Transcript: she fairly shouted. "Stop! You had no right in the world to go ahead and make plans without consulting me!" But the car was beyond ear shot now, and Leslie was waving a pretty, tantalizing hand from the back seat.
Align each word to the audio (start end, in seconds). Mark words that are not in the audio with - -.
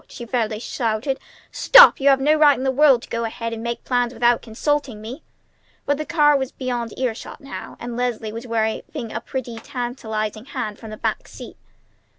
she 0.09 0.25
fairly 0.25 0.57
shouted. 0.57 1.19
"Stop! 1.51 1.99
You 1.99 2.09
had 2.09 2.19
no 2.19 2.33
right 2.33 2.57
in 2.57 2.63
the 2.63 2.71
world 2.71 3.03
to 3.03 3.09
go 3.09 3.23
ahead 3.23 3.53
and 3.53 3.61
make 3.61 3.83
plans 3.83 4.15
without 4.15 4.41
consulting 4.41 4.99
me!" 4.99 5.21
But 5.85 5.99
the 5.99 6.07
car 6.07 6.35
was 6.35 6.51
beyond 6.51 6.97
ear 6.97 7.13
shot 7.13 7.39
now, 7.39 7.77
and 7.79 7.95
Leslie 7.95 8.33
was 8.33 8.47
waving 8.47 9.11
a 9.13 9.21
pretty, 9.21 9.57
tantalizing 9.59 10.45
hand 10.45 10.79
from 10.79 10.89
the 10.89 10.97
back 10.97 11.27
seat. 11.27 11.55